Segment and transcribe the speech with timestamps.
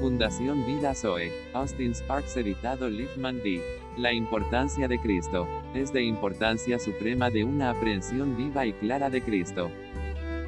[0.00, 3.62] Fundación Vida Zoe, Austin Sparks editado Liefman D.
[3.96, 5.48] La importancia de Cristo.
[5.74, 9.70] Es de importancia suprema de una aprehensión viva y clara de Cristo.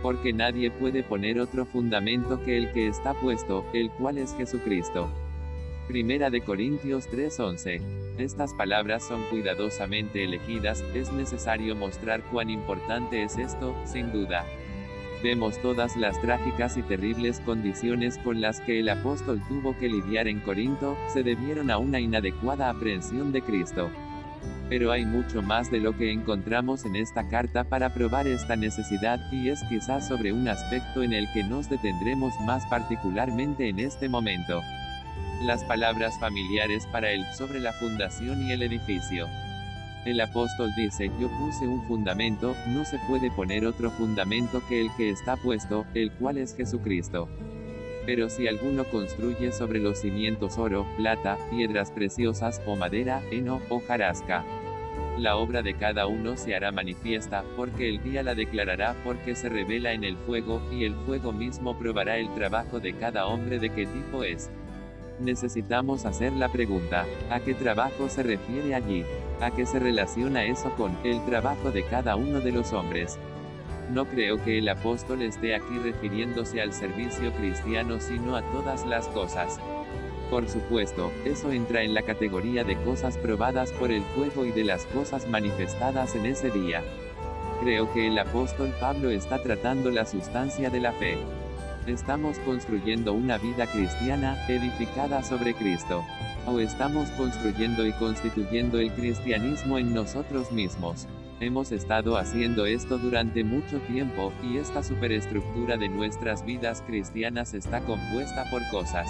[0.03, 5.09] Porque nadie puede poner otro fundamento que el que está puesto, el cual es Jesucristo.
[5.89, 7.81] Primera de Corintios 3:11.
[8.19, 14.45] Estas palabras son cuidadosamente elegidas, es necesario mostrar cuán importante es esto, sin duda.
[15.23, 20.29] Vemos todas las trágicas y terribles condiciones con las que el apóstol tuvo que lidiar
[20.29, 23.91] en Corinto, se debieron a una inadecuada aprehensión de Cristo.
[24.69, 29.19] Pero hay mucho más de lo que encontramos en esta carta para probar esta necesidad,
[29.33, 34.09] y es quizás sobre un aspecto en el que nos detendremos más particularmente en este
[34.09, 34.63] momento.
[35.43, 39.27] Las palabras familiares para él, sobre la fundación y el edificio.
[40.05, 44.89] El apóstol dice, yo puse un fundamento, no se puede poner otro fundamento que el
[44.97, 47.29] que está puesto, el cual es Jesucristo.
[48.07, 53.81] Pero si alguno construye sobre los cimientos oro, plata, piedras preciosas, o madera, heno, o
[53.81, 54.45] jarasca.
[55.19, 59.49] La obra de cada uno se hará manifiesta, porque el día la declarará porque se
[59.49, 63.71] revela en el fuego, y el fuego mismo probará el trabajo de cada hombre de
[63.71, 64.49] qué tipo es.
[65.21, 69.05] Necesitamos hacer la pregunta, ¿a qué trabajo se refiere allí?
[69.41, 73.19] ¿A qué se relaciona eso con el trabajo de cada uno de los hombres?
[73.93, 79.09] No creo que el apóstol esté aquí refiriéndose al servicio cristiano sino a todas las
[79.09, 79.59] cosas.
[80.31, 84.63] Por supuesto, eso entra en la categoría de cosas probadas por el fuego y de
[84.63, 86.83] las cosas manifestadas en ese día.
[87.63, 91.17] Creo que el apóstol Pablo está tratando la sustancia de la fe.
[91.89, 96.05] Estamos construyendo una vida cristiana, edificada sobre Cristo
[96.47, 101.09] o estamos construyendo y constituyendo el cristianismo en nosotros mismos.
[101.41, 107.81] Hemos estado haciendo esto durante mucho tiempo, y esta superestructura de nuestras vidas cristianas está
[107.81, 109.09] compuesta por cosas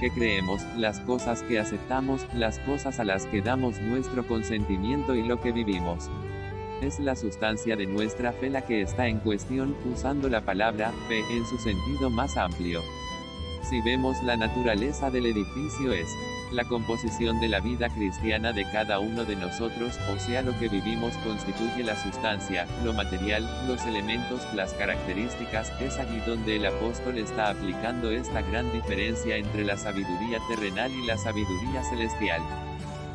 [0.00, 5.22] que creemos, las cosas que aceptamos, las cosas a las que damos nuestro consentimiento y
[5.22, 6.08] lo que vivimos.
[6.80, 11.20] Es la sustancia de nuestra fe la que está en cuestión, usando la palabra fe
[11.30, 12.80] en su sentido más amplio.
[13.68, 16.08] Si vemos la naturaleza del edificio es
[16.52, 20.68] la composición de la vida cristiana de cada uno de nosotros, o sea lo que
[20.68, 27.18] vivimos constituye la sustancia, lo material, los elementos, las características, es allí donde el apóstol
[27.18, 32.40] está aplicando esta gran diferencia entre la sabiduría terrenal y la sabiduría celestial.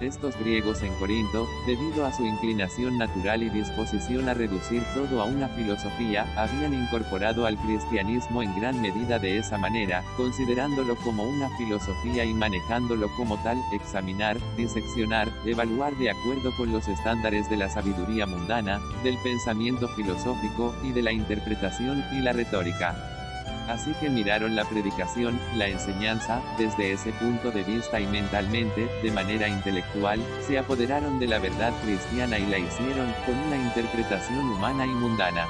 [0.01, 5.25] Estos griegos en Corinto, debido a su inclinación natural y disposición a reducir todo a
[5.25, 11.50] una filosofía, habían incorporado al cristianismo en gran medida de esa manera, considerándolo como una
[11.57, 17.69] filosofía y manejándolo como tal, examinar, diseccionar, evaluar de acuerdo con los estándares de la
[17.69, 23.14] sabiduría mundana, del pensamiento filosófico, y de la interpretación y la retórica.
[23.67, 29.11] Así que miraron la predicación, la enseñanza, desde ese punto de vista y mentalmente, de
[29.11, 34.85] manera intelectual, se apoderaron de la verdad cristiana y la hicieron, con una interpretación humana
[34.85, 35.47] y mundana.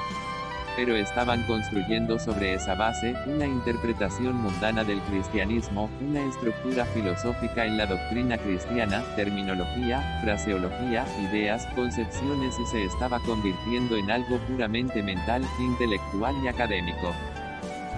[0.76, 7.78] Pero estaban construyendo sobre esa base, una interpretación mundana del cristianismo, una estructura filosófica en
[7.78, 15.42] la doctrina cristiana, terminología, fraseología, ideas, concepciones y se estaba convirtiendo en algo puramente mental,
[15.58, 17.14] intelectual y académico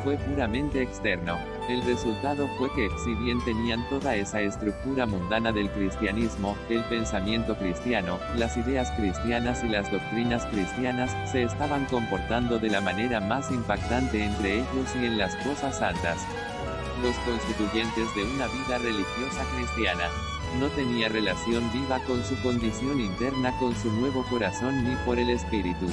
[0.02, 1.38] fue puramente externo.
[1.68, 7.56] El resultado fue que, si bien tenían toda esa estructura mundana del cristianismo, el pensamiento
[7.56, 13.50] cristiano, las ideas cristianas y las doctrinas cristianas, se estaban comportando de la manera más
[13.50, 16.26] impactante entre ellos y en las cosas santas.
[17.02, 20.04] Los constituyentes de una vida religiosa cristiana
[20.58, 25.30] no tenía relación viva con su condición interna con su nuevo corazón ni por el
[25.30, 25.86] espíritu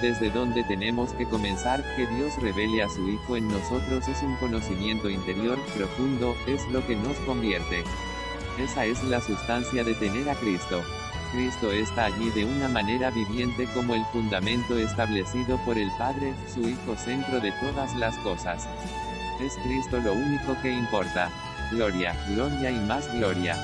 [0.00, 4.36] desde donde tenemos que comenzar, que Dios revele a su Hijo en nosotros es un
[4.36, 7.84] conocimiento interior, profundo, es lo que nos convierte.
[8.58, 10.82] Esa es la sustancia de tener a Cristo.
[11.32, 16.60] Cristo está allí de una manera viviente como el fundamento establecido por el Padre, su
[16.60, 18.68] Hijo centro de todas las cosas.
[19.40, 21.30] Es Cristo lo único que importa.
[21.70, 23.56] Gloria, gloria y más gloria.